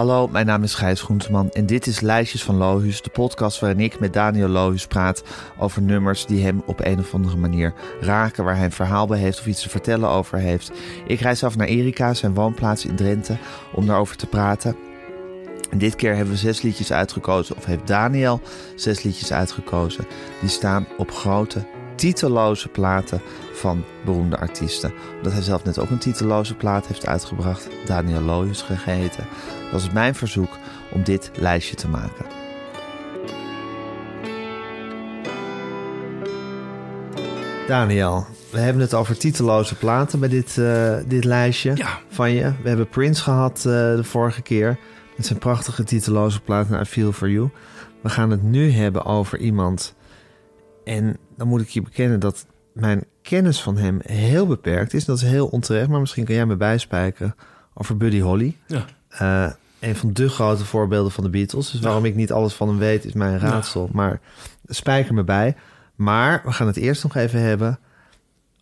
[0.00, 3.80] Hallo, mijn naam is Gijs Groenteman en dit is Lijstjes van Lohuus, de podcast waarin
[3.80, 5.22] ik met Daniel Lohuus praat
[5.58, 9.18] over nummers die hem op een of andere manier raken, waar hij een verhaal bij
[9.18, 10.72] heeft of iets te vertellen over heeft.
[11.06, 13.36] Ik reis af naar Erika, zijn woonplaats in Drenthe,
[13.72, 14.76] om daarover te praten.
[15.70, 18.40] En dit keer hebben we zes liedjes uitgekozen, of heeft Daniel
[18.74, 20.06] zes liedjes uitgekozen.
[20.40, 21.64] Die staan op grote,
[22.00, 23.20] titelloze platen
[23.52, 24.92] van beroemde artiesten.
[25.16, 29.26] Omdat hij zelf net ook een titelloze plaat heeft uitgebracht, Daniel gegeten.
[29.72, 30.58] Dat is mijn verzoek
[30.92, 32.26] om dit lijstje te maken.
[37.66, 41.98] Daniel, we hebben het over titelloze platen bij dit, eh, dit lijstje Ja.
[42.08, 42.52] van je.
[42.62, 44.78] We hebben Prince gehad eh, de vorige keer
[45.16, 47.50] met zijn prachtige titelloze plaat I Feel For You.
[48.02, 49.94] We gaan het nu hebben over iemand
[50.84, 55.04] en dan moet ik je bekennen dat mijn kennis van hem heel beperkt is.
[55.04, 57.34] Dat is heel onterecht, maar misschien kan jij me bijspijken
[57.74, 58.56] over Buddy Holly.
[58.66, 58.84] Ja.
[59.08, 61.70] Eh, een van de grote voorbeelden van de Beatles.
[61.70, 63.88] Dus waarom ik niet alles van hem weet, is mijn raadsel.
[63.92, 64.20] Maar
[64.66, 65.56] spijker me bij.
[65.94, 67.78] Maar we gaan het eerst nog even hebben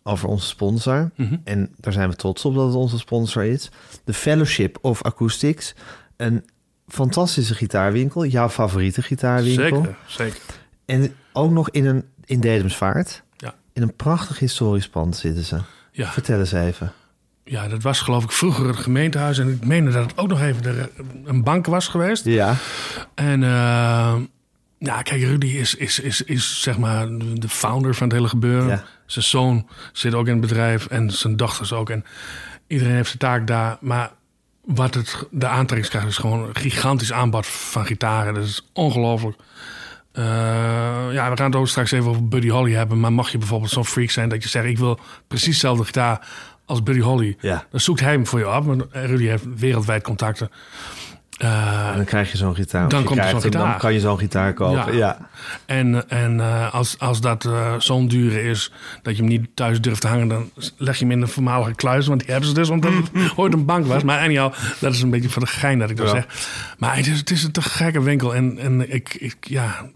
[0.03, 1.11] over onze sponsor.
[1.15, 1.35] Mhm.
[1.43, 3.71] En daar zijn we trots op dat het onze sponsor is.
[4.03, 5.75] De Fellowship of Acoustics.
[6.17, 6.45] Een
[6.87, 8.25] fantastische gitaarwinkel.
[8.25, 9.81] Jouw favoriete gitaarwinkel.
[9.81, 10.39] Zeker, zeker.
[10.85, 13.23] En ook nog in een in Dedemsvaart.
[13.37, 13.55] Ja.
[13.73, 15.59] In een prachtig historisch pand zitten ze.
[15.91, 16.11] Ja.
[16.11, 16.93] Vertel eens even.
[17.43, 19.37] ja, dat was geloof ik vroeger het gemeentehuis.
[19.37, 20.89] En ik meende dat het ook nog even de,
[21.25, 22.25] een bank was geweest.
[22.25, 22.55] Ja.
[23.15, 24.15] En eh,
[24.77, 28.67] ja, kijk, Rudy is, is, is, is zeg maar de founder van het hele gebeuren.
[28.67, 28.83] Ja.
[29.05, 31.89] Zijn zoon zit ook in het bedrijf en zijn dochters ook.
[31.89, 32.05] En
[32.67, 33.77] iedereen heeft zijn taak daar.
[33.81, 34.11] Maar
[34.65, 38.33] wat het, de aantrekkingskracht is gewoon een gigantisch aanbod van gitaren.
[38.33, 39.37] Dat is ongelooflijk.
[40.19, 40.25] Eh,
[41.13, 42.99] ja, we gaan het ook straks even over Buddy Holly hebben.
[42.99, 44.65] Maar mag je bijvoorbeeld zo'n freak zijn dat je zegt...
[44.65, 46.27] ik wil precies dezelfde gitaar
[46.65, 47.37] als Buddy Holly.
[47.39, 47.65] Ja.
[47.71, 48.65] Dan zoekt hij hem voor je op.
[48.65, 50.51] Want Rudy heeft wereldwijd contacten.
[51.37, 52.89] En dan krijg je zo'n gitaar.
[52.89, 53.77] Dan je komt zo'n hem, Dan gitaar.
[53.79, 54.93] kan je zo'n gitaar kopen.
[54.93, 54.97] Ja.
[54.97, 55.29] Ja.
[55.65, 58.71] En, en eh, als, als dat zo'n dure is
[59.01, 61.75] dat je hem niet thuis durft te hangen, dan leg je hem in de voormalige
[61.75, 62.07] kluis.
[62.07, 64.03] Want die hebben ze dus omdat het ooit een bank was.
[64.03, 66.13] Maar anyhow, dat is een beetje voor de gein dat ik dat Ja.
[66.13, 66.25] zeg.
[66.77, 68.35] Maar het is, het is een te gekke winkel.
[68.35, 69.89] En, en ik, ik, ja,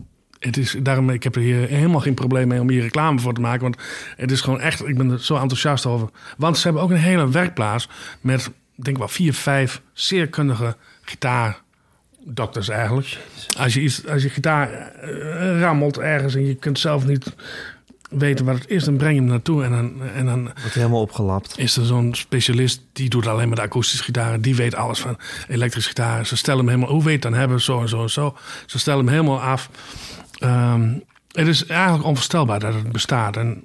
[0.46, 3.34] het is, daarom, ik heb er hier helemaal geen probleem mee om hier reclame voor
[3.34, 3.62] te maken.
[3.62, 3.78] Want
[4.16, 6.10] het is gewoon echt, ik ben er zo enthousiast over.
[6.38, 7.90] Want ze hebben ook een hele werkplaats
[8.22, 13.18] met, ik denk wel vier, vijf zeer kundige gitaardokters eigenlijk.
[13.58, 17.34] Als je, iets, als je gitaar eh, rammelt ergens en je kunt zelf niet
[18.10, 19.64] weten wat het is, dan breng je hem naartoe.
[19.64, 21.58] En dan, en dan Wordt helemaal opgelapt.
[21.58, 24.42] is er zo'n specialist die doet alleen maar de akoestische gitaren.
[24.42, 25.18] Die weet alles van
[25.48, 26.26] elektrische gitaren.
[26.26, 28.38] Ze stellen hem helemaal, hoe weet dan hebben, zo en zo en zo.
[28.66, 29.70] Ze stellen hem helemaal af.
[30.40, 30.90] Ehm,
[31.32, 33.38] het is eigenlijk onvoorstelbaar dat het bestaat.
[33.38, 33.64] En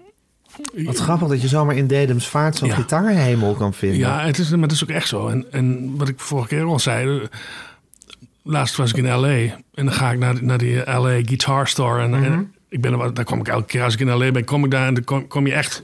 [0.85, 2.75] Wat grappig dat je zomaar in Dedemsvaart zo'n Ja.
[2.75, 3.99] gitaarhemel kan vinden.
[3.99, 5.29] ja, het is, maar het is ook echt zo.
[5.29, 7.29] En, en wat ik vorige keer al zei.
[8.43, 9.29] Laatst was ik in L.A.
[9.29, 11.21] En dan ga ik naar, naar die L.A.
[11.25, 12.03] Guitar Store.
[12.03, 14.31] En, en ik ben daar kom ik elke keer als ik in L.A.
[14.31, 15.83] ben, kom ik daar en dan kom, kom je echt...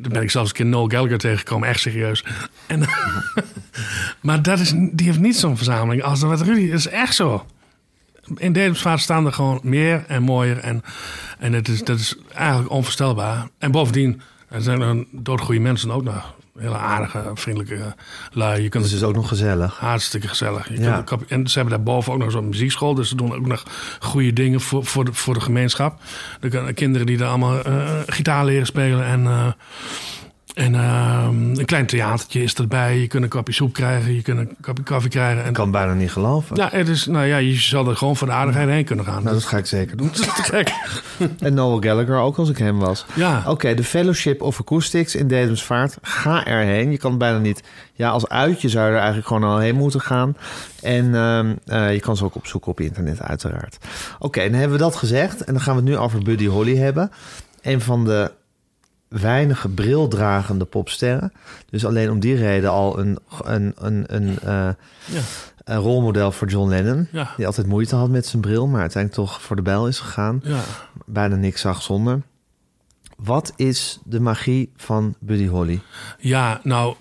[0.00, 2.24] Dan ben ik zelfs een keer Noel Gallagher tegengekomen, echt serieus.
[2.66, 2.80] En,
[4.20, 6.86] maar dat is, die heeft niet zo'n verzameling als wat Rudy is.
[6.88, 7.46] echt zo.
[8.36, 10.58] In Dedemsvaart staan er gewoon meer en mooier.
[10.58, 10.82] En,
[11.38, 13.48] en het is, dat is eigenlijk onvoorstelbaar.
[13.58, 16.36] En bovendien er zijn er doodgoede mensen ook nog.
[16.58, 17.94] Hele aardige, vriendelijke
[18.32, 18.62] lui.
[18.62, 19.78] Je kunt Dus het is ook nog gezellig.
[19.78, 20.68] Hartstikke gezellig.
[20.68, 21.02] Je Ja.
[21.02, 22.94] kunt en ze hebben daarboven ook nog zo'n muziekschool.
[22.94, 23.62] Dus ze doen ook nog
[24.00, 26.00] goede dingen voor, voor, de, voor de gemeenschap.
[26.40, 29.04] Er kunnen kinderen die daar allemaal eh, gitaar leren spelen.
[29.04, 29.46] En, eh,
[30.58, 32.98] en eh, een klein theatertje is erbij.
[32.98, 34.14] Je kunt een kopje soep krijgen.
[34.14, 35.42] Je kunt een kopje koffie krijgen.
[35.42, 36.56] En, Ik kan bijna niet geloven.
[36.56, 39.22] ja, het is, nou ja, je zal er gewoon voor de aardigheid heen kunnen gaan.
[39.22, 40.10] Nou, dat ga ik zeker doen.
[41.38, 43.06] En Noel Gallagher ook als ik hem was.
[43.14, 43.42] Ja.
[43.46, 45.96] Oké, de Fellowship of Acoustics in Dedemsvaart.
[46.02, 46.90] Ga erheen.
[46.90, 47.62] Je kan bijna niet...
[47.92, 50.36] Ja, als uitje zou je er eigenlijk gewoon al heen moeten gaan.
[50.82, 53.78] En ehm, eh, je kan ze ook opzoeken op internet, uiteraard.
[54.18, 55.44] Oké, dan hebben we dat gezegd.
[55.44, 57.10] En dan gaan we het nu over Buddy Holly hebben.
[57.62, 58.30] Een van de
[59.08, 61.32] weinige brildragende popsterren.
[61.70, 64.68] Dus alleen om die reden al een, een, een, een, eh,
[65.04, 65.20] Ja.
[65.64, 67.08] een rolmodel voor John Lennon.
[67.12, 67.32] Ja.
[67.36, 70.40] Die altijd moeite had met zijn bril, maar uiteindelijk toch voor de bijl is gegaan
[70.44, 70.60] Ja.
[71.06, 72.22] bijna niks zag zonder.
[73.16, 75.80] Wat is de magie van Buddy Holly?
[76.18, 76.94] Ja, nou,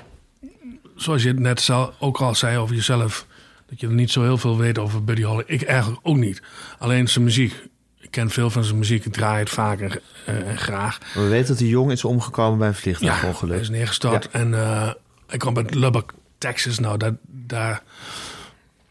[0.95, 3.25] zoals je net zelf ook al zei over jezelf,
[3.69, 5.43] dat je er niet zo heel veel weet over Buddy Holly.
[5.45, 6.41] Ik eigenlijk ook niet.
[6.79, 7.67] Alleen zijn muziek.
[8.07, 10.99] Ik ken veel van zijn muziek, ik draai het vaak en, eh, en graag.
[11.13, 13.53] We weten dat hij jong is omgekomen bij een Ja, vliegtuigongeluk.
[13.53, 14.29] hij is neergestort.
[14.29, 14.89] En eh
[15.27, 16.79] hij kwam uit Lubbock, Texas.
[16.79, 17.13] Nou, daar,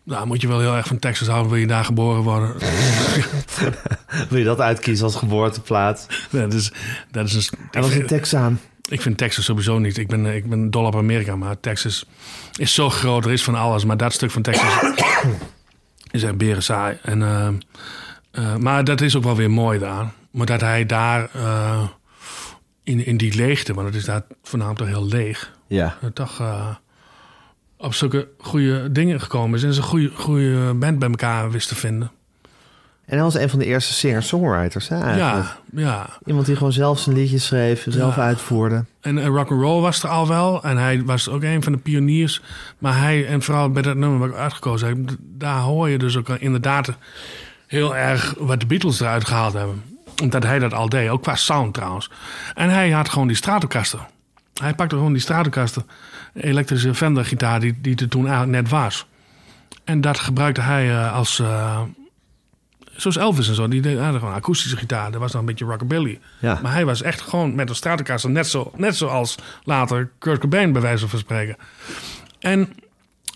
[0.04, 2.54] daar moet je wel heel erg van Texas houden, wil je daar geboren worden.
[4.28, 6.06] Wil je dat uitkiezen als geboorteplaats?
[6.30, 6.72] dat is,
[7.10, 8.60] dat is een, Hij was een Texaan.
[8.88, 9.96] Ik vind Texas sowieso niet.
[9.96, 12.06] Ik ben, ik ben dol op Amerika, maar Texas
[12.56, 13.24] is zo groot.
[13.24, 13.84] Er is van alles.
[13.84, 14.80] Maar dat stuk van Texas
[16.10, 16.98] is echt beren saai.
[17.02, 17.48] En, eh,
[18.36, 20.12] eh, maar dat is ook wel weer mooi daar.
[20.30, 21.82] Maar dat hij daar eh,
[22.82, 25.96] in, in die leegte, want het is daar voornamelijk toch heel leeg, Ja.
[26.02, 26.42] eh, toch
[27.78, 29.64] op zulke goede dingen gekomen is.
[29.64, 32.10] En ze een goede, goede band bij elkaar wist te vinden.
[33.04, 35.46] En hij was een van de eerste singer-songwriters, hè, eigenlijk.
[35.72, 36.08] Ja, ja.
[36.24, 38.22] Iemand die gewoon zelf zijn liedjes schreef, zelf Ja.
[38.22, 38.84] uitvoerde.
[39.00, 40.62] En rock and roll was er al wel.
[40.62, 42.42] En hij was ook een van de pioniers.
[42.78, 46.16] Maar hij, en vooral bij dat nummer wat ik uitgekozen heb, daar hoor je dus
[46.16, 46.92] ook inderdaad
[47.66, 49.82] heel erg wat de Beatles eruit gehaald hebben.
[50.22, 52.10] Omdat hij dat al deed, ook qua sound trouwens.
[52.54, 54.06] En hij had gewoon die Stratocaster.
[54.62, 55.82] Hij pakte gewoon die Stratocaster,
[56.34, 59.06] elektrische Fender gitaar die, die er toen eigenlijk net was.
[59.84, 61.38] En dat gebruikte hij eh, als...
[61.38, 61.80] eh,
[62.96, 65.10] Zoals Elvis en zo, die deed hadden gewoon akoestische gitaar.
[65.10, 66.20] Dat was dan een beetje rockabilly.
[66.38, 66.58] Ja.
[66.62, 69.34] Maar hij was echt gewoon met een Stratocaster, net, zo, net zoals
[69.64, 71.56] later Kurt Cobain bij wijze van spreken.
[72.38, 72.68] En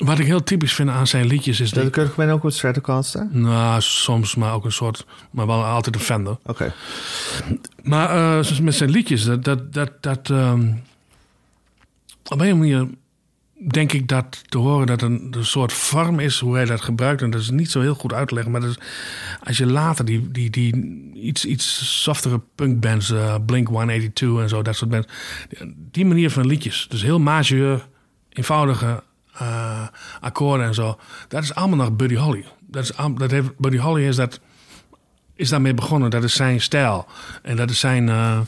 [0.01, 3.29] wat ik heel typisch vind aan zijn liedjes is Dat Cobain ook wat Stratocaster?
[3.31, 6.39] Nou, soms maar ook een soort, maar wel altijd een Fender.
[6.45, 6.73] Oké.
[7.83, 10.73] Maar eh, met zijn liedjes, dat, dat, dat, dat ehm,
[12.25, 12.89] op een manier
[13.69, 17.23] denk ik dat te horen dat een, een soort vorm is hoe hij dat gebruikt.
[17.23, 18.53] En dat is niet zo heel goed uit te leggen.
[18.53, 18.79] Maar dat is,
[19.45, 20.75] als je later die, die, die
[21.15, 25.07] iets, iets softere punkbands, eh, Blink 182 en zo, dat soort bands.
[25.49, 27.89] Die, die manier van liedjes, dus heel majeur,
[28.29, 29.03] eenvoudige
[29.41, 29.87] eh,
[30.21, 30.99] akkoorden en zo.
[31.29, 32.45] Dat is allemaal nog Buddy Holly.
[32.61, 34.41] Dat is, dat heeft, Buddy Holly is dat
[35.35, 36.11] is daarmee begonnen.
[36.11, 37.07] Dat is zijn stijl.
[37.43, 38.41] En dat is zijn eh,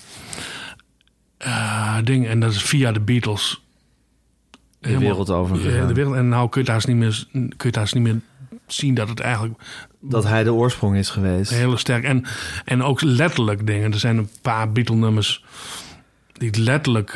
[2.05, 2.27] ding.
[2.27, 3.63] En dat is via de Beatles.
[4.81, 6.15] De wereld over Ja, de wereld.
[6.15, 8.21] En nou kun je daar eens niet meer, kun je niet meer
[8.67, 9.63] zien dat het eigenlijk
[10.01, 11.51] Dat hij de oorsprong is geweest.
[11.51, 12.05] heel sterk...
[12.05, 12.25] En,
[12.65, 13.93] en ook letterlijk dingen.
[13.93, 15.45] Er zijn een paar Beatle-nummers
[16.33, 17.11] die letterlijk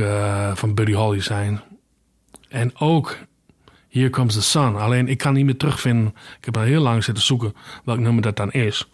[0.55, 1.61] van Buddy Holly zijn.
[2.49, 3.17] En ook
[3.97, 4.77] Here Comes the Sun.
[4.77, 6.15] Alleen ik kan niet meer terugvinden.
[6.39, 7.55] Ik heb al heel lang zitten zoeken
[7.85, 8.89] welk nummer dat dan is.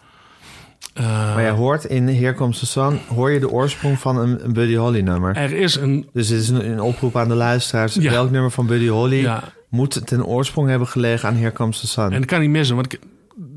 [0.94, 1.04] Eh,
[1.34, 2.98] Maar jij hoort in Here Comes the Sun...
[3.08, 5.36] hoor je de oorsprong van een, een Buddy Holly nummer.
[5.36, 7.94] er is een Dus dit is een, een oproep aan de luisteraars.
[7.94, 8.10] Ja.
[8.10, 9.42] Welk nummer van Buddy Holly Ja.
[9.68, 12.04] moet ten oorsprong hebben gelegen aan Here Comes the Sun?
[12.12, 13.00] En dat kan niet missen, want ik-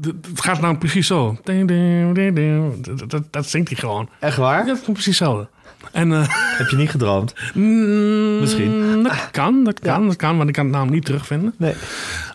[0.01, 1.37] het gaat nou precies zo.
[1.43, 4.09] Dat, dat, dat zingt hij gewoon.
[4.19, 4.65] Echt waar?
[4.65, 5.47] Dat is gewoon precies hetzelfde.
[5.91, 6.27] En eh,
[6.57, 7.33] Heb je niet gedroomd?
[7.53, 9.03] mm, Misschien.
[9.03, 11.53] Dat kan, dat kan, dat kan, want ik kan het namelijk niet terugvinden.
[11.57, 11.73] Nee.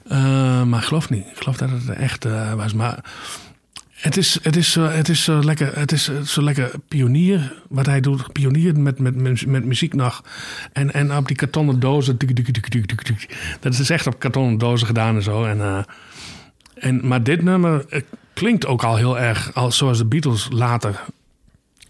[0.09, 1.25] Eh, maar ik geloof niet.
[1.27, 2.75] Ik geloof dat het echt eh, was.
[2.75, 3.05] Maar
[3.95, 7.87] het is, het is, zo- het is zo lekker, het is zo lekker pionier wat
[7.87, 8.33] hij doet.
[8.33, 10.25] Pionier met, met, met, met muziek nog.
[10.73, 12.17] En, en op die kartonnen dozen.
[13.61, 15.45] Dat is echt op kartonnen dozen gedaan en zo.
[15.45, 15.87] En,
[16.81, 18.03] en, maar dit nummer eh,
[18.35, 21.01] klinkt ook al heel erg als, zoals de Beatles later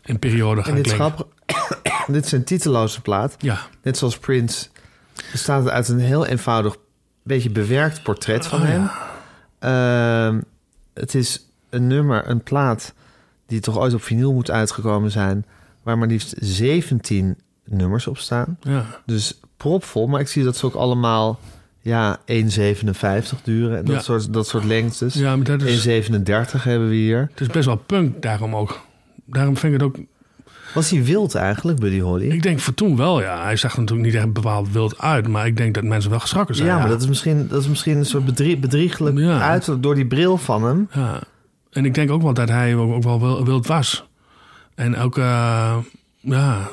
[0.05, 1.27] in periode gaan En dit is klinken.
[2.15, 3.35] dit is een titeloze plaat.
[3.39, 4.69] Ja, Net zoals Prince
[5.33, 6.77] bestaat het uit een heel eenvoudig,
[7.23, 8.81] beetje bewerkt portret van Oh, hem.
[9.61, 10.27] ja.
[10.29, 10.41] Ehm,
[10.95, 12.95] het is een nummer, een plaat
[13.47, 15.45] die toch ooit op vinyl moet uitgekomen zijn,
[15.83, 18.59] waar maar liefst 17 nummers op staan.
[18.61, 18.85] ja.
[19.07, 21.39] Dus propvol, maar ik zie dat ze ook allemaal
[21.81, 24.01] ja, 1,57 duren en dat, Ja.
[24.01, 25.15] soort, dat soort lengtes.
[25.15, 27.29] ja maar dat is, 1,37 hebben we hier.
[27.31, 28.81] het is best wel punk daarom ook.
[29.25, 29.97] Daarom vind ik het ook
[30.75, 32.29] Was hij wild eigenlijk, Buddy Holly?
[32.31, 33.43] Ik denk voor toen wel, ja.
[33.43, 36.21] Hij zag er natuurlijk niet echt bepaald wild uit, maar ik denk dat mensen wel
[36.21, 36.69] geschrokken zijn.
[36.69, 39.41] ja, maar dat is misschien, dat is misschien een soort bedrie- bedriegelijk Ja.
[39.41, 40.89] uiterlijk door die bril van hem.
[40.93, 41.21] Ja.
[41.71, 44.09] En ik denk ook wel dat hij ook, wel wil- wild was.
[44.75, 45.77] En ook, eh,
[46.21, 46.69] ja.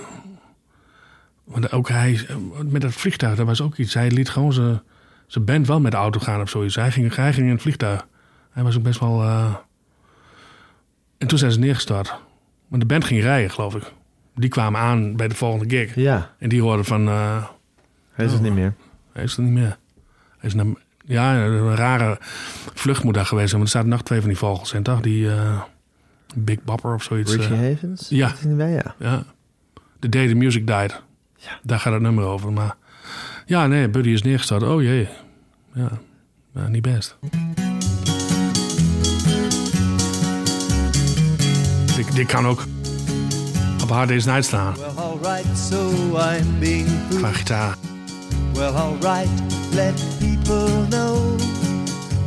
[1.43, 2.19] Want ook hij,
[2.65, 3.93] met het vliegtuig, dat was ook iets.
[3.93, 4.81] Hij liet gewoon zijn,
[5.27, 6.75] zijn band wel met de auto gaan of zoiets.
[6.75, 8.07] Hij ging, hij ging in het vliegtuig.
[8.51, 9.23] Hij was ook best wel.
[9.23, 9.55] eh,
[11.17, 12.15] En toen zijn ze neergestort.
[12.67, 13.91] Maar de band ging rijden, geloof ik.
[14.35, 15.95] Die kwamen aan bij de volgende gig.
[15.95, 17.07] Ja, En die hoorden van.
[17.07, 17.45] eh,
[18.11, 18.45] hij is het Oh.
[18.47, 18.73] niet meer.
[19.13, 19.77] Hij is er niet meer.
[20.37, 20.65] Hij is naar,
[21.05, 22.17] ja, een rare
[22.73, 23.61] vlucht moet daar geweest zijn.
[23.61, 25.01] Want er zaten nog twee van die vogels in, toch?
[25.01, 25.61] Die eh,
[26.35, 27.35] Big Bopper of zoiets.
[27.35, 28.09] Richie Havens?
[28.09, 28.31] ja.
[28.47, 28.71] Bij?
[28.71, 28.95] Ja.
[28.99, 29.23] ja.
[29.99, 31.01] The Day the Music Died.
[31.35, 31.59] Ja.
[31.63, 32.53] Daar gaat het nummer over.
[32.53, 32.75] Maar
[33.47, 34.63] ja, nee, Buddy is neergestort.
[34.63, 35.07] Oh jee.
[35.73, 35.89] Ja,
[36.53, 37.15] ja niet best.
[41.95, 42.65] Dit, dit kan ook
[43.81, 44.75] op Hard Day's Night staan.
[44.75, 47.75] Well, alright, so I'm being Qua gitaar.
[48.53, 49.29] Well, alright,
[49.73, 51.35] let people know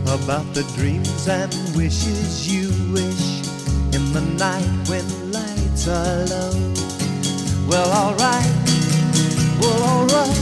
[0.07, 3.41] about the dreams and wishes you wish
[3.93, 6.53] in the night when lights are low.
[7.69, 8.51] Well, alright,
[9.61, 10.40] well, alright,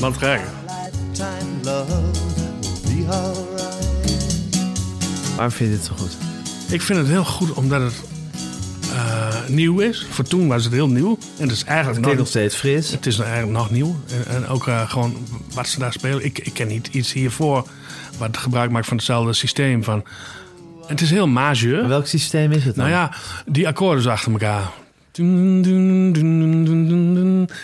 [0.00, 0.10] Will
[2.96, 3.74] be alright.
[5.34, 6.16] Waarom vind je dit zo goed?
[6.70, 7.94] Ik vind het heel goed omdat het.
[8.92, 10.06] eh, nieuw is.
[10.10, 11.18] Voor toen was het heel nieuw.
[11.38, 12.90] En het is eigenlijk Het nog, steeds fris.
[12.90, 13.96] het is eigenlijk nog nieuw.
[14.10, 15.16] En, en ook eh, gewoon
[15.54, 16.24] wat ze daar spelen.
[16.24, 17.66] Ik, ik ken niet iets hiervoor
[18.18, 19.84] wat gebruik maakt van hetzelfde systeem.
[19.84, 20.04] Van,
[20.86, 21.88] het is heel majeur.
[21.88, 22.84] Welk systeem is het dan?
[22.84, 23.12] Nou ja,
[23.46, 24.70] die akkoorden achter elkaar.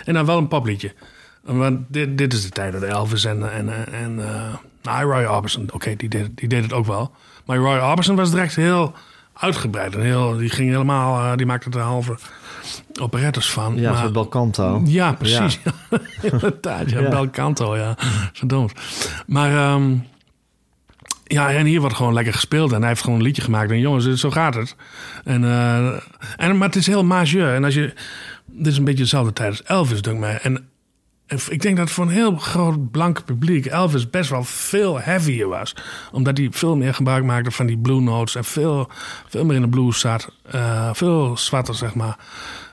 [0.05, 0.93] En dan wel een popliedje.
[1.43, 5.69] Want dit, dit is de tijd dat Elvis en, en, en uh, nou, Roy Orbison,
[5.73, 7.13] oké, die, deed, die deed het ook wel.
[7.45, 8.95] Maar Roy Orbison was direct heel
[9.33, 9.95] uitgebreid.
[9.95, 12.19] En heel, die ging helemaal, uh, die maakte er halve
[13.01, 13.77] operettes van.
[13.77, 14.83] Ja, maar, Belcanto.
[14.85, 15.59] ja, precies.
[15.91, 15.99] Ja.
[16.31, 17.09] Inderdaad, ja, Ja.
[17.09, 17.95] Belcanto, ja.
[18.33, 18.73] Verdomd.
[19.27, 20.07] Maar um,
[21.25, 22.73] ja, en hier wordt gewoon lekker gespeeld.
[22.73, 23.71] En hij heeft gewoon een liedje gemaakt.
[23.71, 24.77] En jongens, zo gaat het.
[25.25, 25.93] En, uh,
[26.37, 27.55] en, maar het is heel majeur.
[27.55, 27.95] En als je...
[28.55, 30.39] Dit is een beetje dezelfde tijd als Elvis, denk ik mij.
[30.43, 30.69] En
[31.49, 35.77] ik denk dat voor een heel groot blank publiek Elvis best wel veel heavier was.
[36.13, 38.35] Omdat hij veel meer gebruik maakte van die blue notes.
[38.35, 38.89] En veel,
[39.29, 40.33] veel meer in de blues zat.
[40.55, 42.19] Uh, veel zwarter, zeg maar.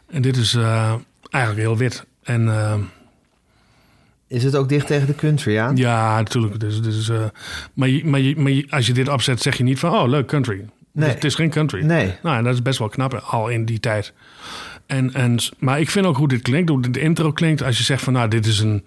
[0.10, 0.94] En dit is uh,
[1.30, 2.06] eigenlijk heel wit.
[2.24, 2.46] En...
[2.46, 2.74] Uh,
[4.28, 5.76] is het ook dicht tegen de country aan?
[5.76, 6.60] Ja, natuurlijk.
[6.60, 7.12] Dus, dus,
[7.74, 9.94] maar, je, maar, je, maar je, als je dit opzet, zeg je niet van...
[9.94, 10.66] oh, leuk, country.
[10.92, 11.06] Nee.
[11.06, 11.84] Dus het is geen country.
[11.84, 12.16] Nee.
[12.24, 14.14] Nou, en dat is best wel knap al in die tijd.
[14.90, 17.64] En, en, maar ik vind ook hoe dit klinkt, hoe de intro klinkt.
[17.64, 18.86] Als je zegt van, nou, dit is een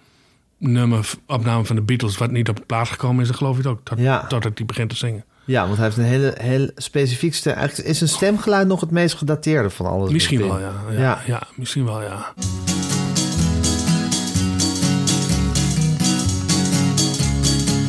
[0.59, 2.19] nummer, opname van de Beatles...
[2.19, 3.81] wat niet op de plaat gekomen is, dan geloof je het ook.
[3.83, 4.27] Tot, ja.
[4.27, 5.25] Totdat hij begint te zingen.
[5.45, 7.55] Ja, want hij heeft een hele, heel specifiek stem.
[7.55, 10.11] Eigenlijk is een stemgeluid nog het meest gedateerde van alles.
[10.11, 10.73] Misschien wel, ja.
[10.91, 11.23] Ja, ja.
[11.27, 11.43] ja.
[11.55, 12.33] misschien wel, ja.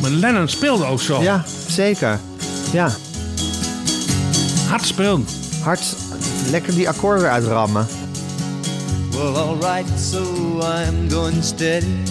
[0.00, 1.22] Maar Lennon speelde ook zo.
[1.22, 2.18] Ja, zeker.
[2.72, 2.90] Ja.
[4.68, 5.26] Hard speelden.
[5.62, 5.96] Hard,
[6.50, 7.86] lekker die akkoorden uitrammen.
[9.14, 10.22] Well, alright, so
[10.60, 12.02] I'm going steady.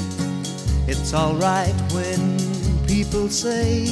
[0.87, 2.37] It's alright when
[2.87, 3.85] people say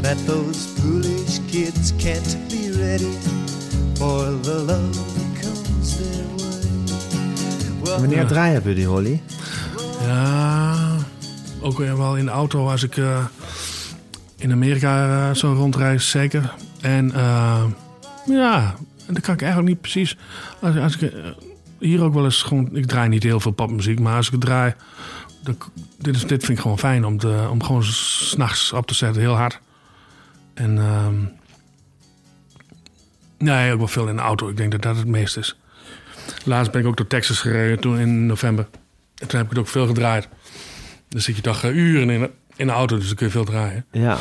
[0.00, 3.12] that those foolish kids can't be ready
[3.98, 7.82] for the love that comes their way.
[7.82, 9.22] Well, Wanneer draai je Buddy Holly?
[10.00, 10.96] Ja,
[11.60, 13.24] ook weer wel in de auto als ik uh,
[14.36, 16.54] in Amerika uh, zo rondreis, zeker.
[16.80, 17.64] En uh,
[18.26, 18.74] ja,
[19.06, 20.16] dat kan ik eigenlijk niet precies.
[20.60, 21.12] Als, als ik
[21.84, 22.76] hier ook wel eens gewoon.
[22.76, 24.74] Ik draai niet heel veel popmuziek, maar als ik het draai.
[25.42, 25.56] Dan,
[25.98, 29.22] dit, is, dit vind ik gewoon fijn om, te, om gewoon s'nachts op te zetten,
[29.22, 29.60] heel hard.
[30.54, 30.78] En.
[30.78, 31.32] Um,
[33.38, 34.48] nee, ook wel veel in de auto.
[34.48, 35.58] Ik denk dat dat het meest is.
[36.44, 38.66] Laatst ben ik ook door Texas gereden toen in november.
[39.14, 40.28] En toen heb ik het ook veel gedraaid.
[41.08, 43.32] Dan zit je toch uh, uren in de, in de auto, dus dan kun je
[43.32, 43.84] veel draaien.
[43.90, 44.16] Ja,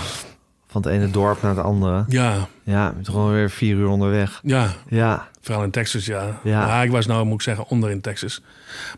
[0.68, 2.06] van het ene dorp naar het andere.
[2.08, 2.48] Ja.
[2.64, 4.40] Ja, je bent gewoon weer vier uur onderweg.
[4.44, 4.74] Ja.
[4.90, 5.28] Ja.
[5.44, 6.40] Vooral in Texas, ja.
[6.44, 6.68] Ja.
[6.68, 8.42] ja ik was nou, moet ik zeggen, onder in Texas.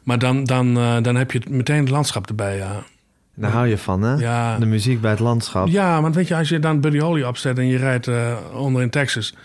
[0.03, 2.83] Maar dan, dan, uh, dan heb je meteen het landschap erbij, ja.
[3.33, 4.13] Daar hou je van, hè?
[4.13, 4.57] Ja.
[4.59, 5.67] De muziek bij het landschap.
[5.67, 8.81] Ja, want weet je, als je dan Buddy Holly opzet en je rijdt uh, onder
[8.81, 9.35] in Texas...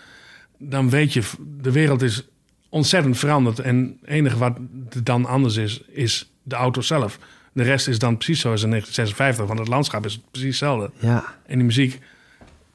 [0.59, 1.23] dan weet je,
[1.61, 2.25] de wereld is
[2.69, 3.59] ontzettend veranderd.
[3.59, 4.57] En het enige wat
[5.03, 7.19] dan anders is, is de auto zelf.
[7.53, 10.91] De rest is dan precies zoals in 1956, want het landschap is precies hetzelfde.
[10.99, 11.25] Ja.
[11.47, 12.01] En die muziek,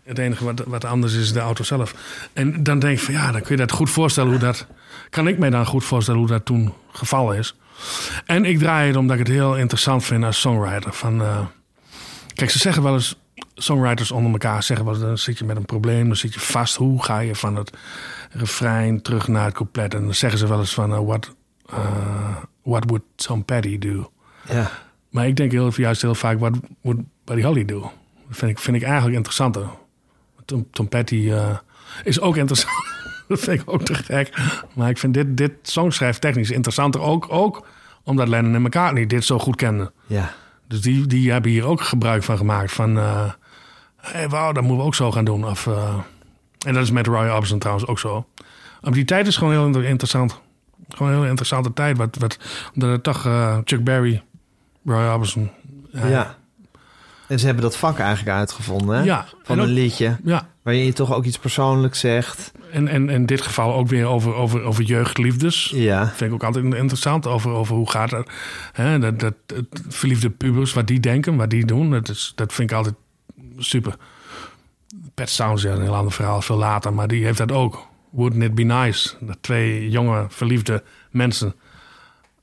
[0.05, 1.95] het enige wat, wat anders is, de auto zelf.
[2.33, 4.67] En dan denk ik van ja, dan kun je dat goed voorstellen hoe dat.
[5.09, 7.55] Kan ik mij dan goed voorstellen hoe dat toen gevallen is.
[8.25, 10.93] En ik draai het omdat ik het heel interessant vind als songwriter.
[10.93, 11.45] Van, uh,
[12.35, 13.19] kijk, ze zeggen wel eens,
[13.55, 16.39] songwriters onder elkaar zeggen wel eens, dan zit je met een probleem, dan zit je
[16.39, 16.75] vast.
[16.75, 17.71] Hoe ga je van het
[18.29, 19.93] refrein terug naar het couplet?
[19.93, 21.35] En dan zeggen ze wel eens van, uh, what,
[21.73, 24.11] uh, what would Tom Petty do?
[24.49, 24.71] Ja.
[25.09, 27.81] Maar ik denk heel, juist heel vaak, wat would Buddy Holly do?
[28.27, 29.67] Dat vind ik, vind ik eigenlijk interessanter.
[30.45, 31.57] Tom, Tom Petty uh,
[32.03, 32.73] is ook interessant.
[33.27, 34.37] dat vind ik ook te gek.
[34.73, 37.67] Maar ik vind dit, dit songschrijftechnisch interessanter ook, ook
[38.03, 39.91] omdat Lennon en McCartney dit zo goed kenden.
[40.07, 40.33] Ja.
[40.67, 42.71] Dus die, die hebben hier ook gebruik van gemaakt.
[42.71, 43.31] Van, uh,
[43.95, 45.45] hey, wauw, dat moeten we ook zo gaan doen.
[45.45, 45.95] Of, uh,
[46.65, 48.25] en dat is met Roy Orbison trouwens ook zo.
[48.81, 50.41] Maar die tijd is gewoon heel interessant.
[50.89, 51.97] Gewoon een heel interessante tijd.
[51.97, 52.37] Wat, wat,
[52.73, 53.21] omdat het toch
[53.63, 54.23] Chuck Berry,
[54.85, 55.51] Roy Orbison...
[55.91, 56.37] ja.
[57.27, 59.03] En ze hebben dat vak eigenlijk uitgevonden, hè?
[59.03, 59.25] Ja.
[59.43, 60.17] Van een liedje.
[60.23, 60.47] Ja.
[60.61, 62.51] Waarin je toch ook iets persoonlijks zegt.
[62.71, 65.71] En, en in dit geval ook weer over, over, over jeugdliefdes.
[65.75, 66.07] Ja.
[66.07, 67.27] Vind ik ook altijd interessant.
[67.27, 68.29] Over, over hoe gaat het.
[68.73, 71.91] Hè, dat, dat, dat verliefde pubers, wat die denken, wat die doen.
[71.91, 72.95] Dat, is, dat vind ik altijd
[73.57, 73.95] super.
[75.13, 76.93] Pet Sounds, ja, een heel ander verhaal, veel later.
[76.93, 77.87] Maar die heeft dat ook.
[78.09, 79.15] Wouldn't it be nice?
[79.19, 81.55] Dat twee jonge, verliefde mensen...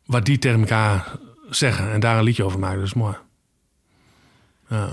[0.07, 1.13] wat die tegen elkaar
[1.51, 2.79] zeggen en daar een liedje over maken.
[2.79, 3.15] Dat is mooi.
[4.73, 4.89] Ja.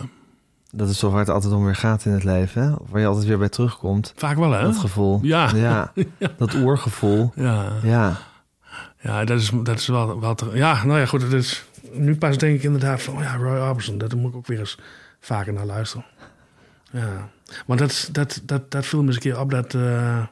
[0.71, 2.74] Dat is toch waar het altijd om weer gaat in het leven, hè?
[2.89, 4.13] Waar je altijd weer bij terugkomt.
[4.15, 4.62] Vaak wel, hè?
[4.62, 5.19] Dat gevoel.
[5.21, 5.50] Ja.
[5.55, 5.93] ja.
[6.38, 7.31] Dat oergevoel.
[7.36, 7.71] Ja.
[7.83, 8.17] Ja.
[9.01, 11.21] Ja, dat is, dat is wel, wel te, Ja, nou ja, goed.
[11.21, 13.15] Het is, nu pas denk ik inderdaad van...
[13.15, 14.77] Oh ja, Roy Orbison, daar moet ik ook weer eens
[15.19, 16.05] vaker naar luisteren.
[16.91, 17.29] Ja.
[17.65, 19.74] Want dat, dat, dat, dat viel me eens een keer op dat...
[19.74, 20.24] Uh,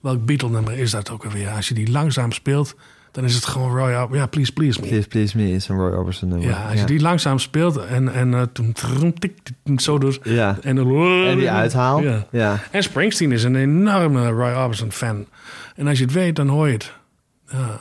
[0.00, 1.50] welk Beatle-nummer is dat ook alweer?
[1.50, 2.74] Als je die langzaam speelt,
[3.14, 4.16] dan is het gewoon Roy Orbison.
[4.16, 4.86] Ja, Please Please Me.
[4.86, 6.48] Please Please Me is een Roy Orbison nummer.
[6.48, 10.18] Ja, als je die langzaam speelt en, en eh, toen zo doet.
[10.22, 10.58] Ja.
[10.62, 12.00] En, dan, En die uithaal.
[12.00, 12.26] Ja.
[12.30, 12.62] Ja.
[12.70, 15.26] En Springsteen is een enorme Roy Orbison fan.
[15.76, 16.92] En als je het weet, dan hoor je het.
[17.48, 17.80] Ja.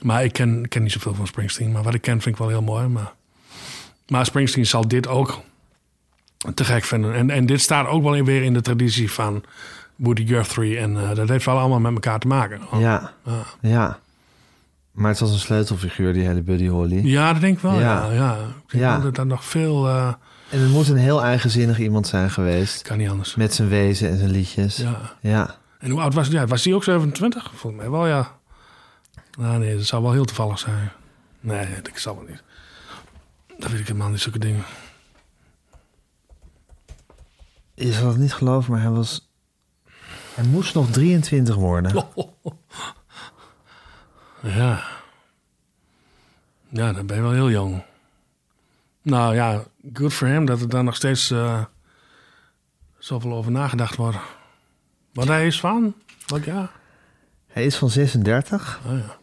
[0.00, 1.72] Maar ik ken, ik ken niet zoveel van Springsteen.
[1.72, 2.86] Maar wat ik ken vind ik wel heel mooi.
[2.86, 3.12] Maar,
[4.08, 5.40] maar Springsteen zal dit ook
[6.54, 7.14] te gek vinden.
[7.14, 9.44] En, en dit staat ook wel weer in de traditie van
[9.98, 10.78] Woody Guthrie.
[10.78, 12.60] En eh, dat heeft wel allemaal met elkaar te maken.
[12.72, 13.12] Ja.
[13.24, 13.42] Ja.
[13.60, 13.98] ja.
[14.92, 17.06] Maar het was een sleutelfiguur, die hele Buddy Holly.
[17.06, 17.78] Ja, dat denk ik wel.
[17.80, 18.04] Ja.
[18.04, 18.32] Ja, ja.
[18.34, 18.98] Ik denk Ja.
[18.98, 19.88] dat er nog veel...
[19.88, 20.12] eh,
[20.50, 22.82] En het moet een heel eigenzinnig iemand zijn geweest.
[22.82, 23.34] kan niet anders.
[23.34, 24.76] Met zijn wezen en zijn liedjes.
[24.76, 25.00] Ja.
[25.20, 25.54] Ja.
[25.78, 26.36] En hoe oud was hij?
[26.40, 27.50] Ja, was hij ook 27?
[27.54, 28.36] Volgens mij wel, ja.
[29.38, 30.90] Nou, nee, dat zou wel heel toevallig zijn.
[31.40, 32.42] Nee, dat zal wel niet.
[33.58, 34.64] Dat weet ik helemaal niet, zulke dingen.
[37.74, 39.27] Je zal het niet geloven, maar hij was...
[40.38, 41.92] Hij moest nog 23 worden.
[44.42, 44.82] Ja.
[46.68, 47.82] Ja, dan ben je wel heel jong.
[49.02, 51.64] Nou ja, good for him dat er dan nog steeds eh,
[52.98, 54.16] zoveel over nagedacht wordt.
[55.12, 55.94] Wat hij is van?
[56.26, 56.70] Wat ja?
[57.46, 58.80] Hij is van 36.
[58.86, 59.16] Oh ja.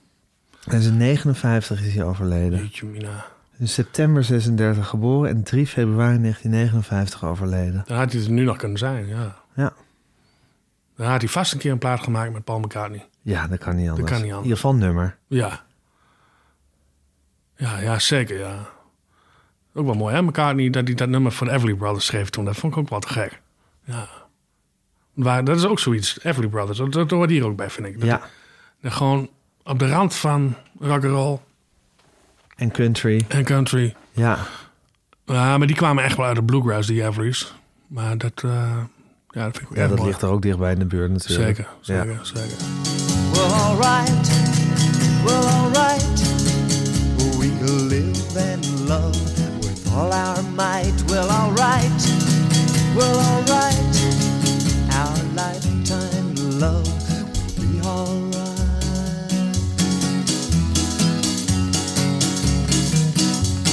[0.74, 2.60] En zijn 59 is hij overleden.
[2.60, 3.26] Jeetje mina.
[3.58, 7.84] In september 36 geboren en 3 februari 1959 overleden.
[7.86, 9.36] Dan had hij het nu nog kunnen zijn, ja.
[9.54, 9.74] Ja.
[10.96, 13.06] Dan had hij vast een keer een plaat gemaakt met Paul McCartney.
[13.22, 14.12] Ja, dat kan niet anders.
[14.12, 14.38] kan niet anders.
[14.38, 15.18] In ieder geval nummer.
[15.28, 15.64] Ja.
[17.58, 18.70] Ja, ja, zeker, ja.
[19.74, 20.22] Ook wel mooi, hè?
[20.22, 22.46] McCartney, dat hij dat nummer de Everly Brothers schreef toen.
[22.46, 23.42] Dat vond ik ook wel te gek.
[23.84, 24.08] Ja.
[25.14, 26.78] Maar dat is ook zoiets, Everly Brothers.
[26.78, 28.00] Dat, dat hoort hier ook bij, vind ik.
[28.00, 28.22] Dat, Ja.
[28.82, 29.30] dat gewoon
[29.64, 31.40] op de rand van rock and roll
[32.56, 33.26] En country.
[33.28, 33.96] en country.
[34.12, 34.38] Ja.
[35.26, 37.54] Ja, maar die kwamen echt wel uit de bluegrass, die Everly's.
[37.88, 38.78] Maar dat, eh,
[39.36, 41.56] ja, dat vind ik Ja, dat ligt er ook dichtbij in de buurt natuurlijk.
[41.56, 42.04] Zeker, Ja.
[42.04, 42.58] zeker, zeker.
[43.34, 44.30] Well, alright,
[45.26, 46.04] well, alright.
[47.68, 49.18] We'll live and love
[49.60, 51.06] with all our might.
[51.10, 51.30] Well,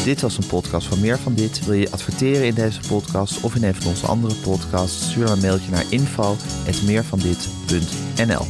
[0.05, 1.65] Dit was een podcast van Meer van Dit.
[1.65, 5.11] Wil je adverteren in deze podcast of in een van onze andere podcasts?
[5.11, 8.47] Stuur dan een mailtje naar info.meervandit.nl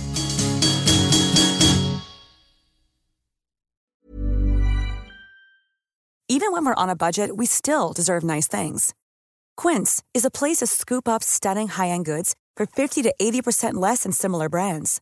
[6.26, 8.92] Even when we're on a budget, we still deserve nice things.
[9.54, 14.02] Quince is a place to scoop up stunning high-end goods for 50 to 80% less
[14.02, 15.00] than similar brands.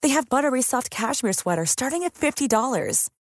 [0.00, 3.08] They have buttery soft cashmere sweaters starting at $50,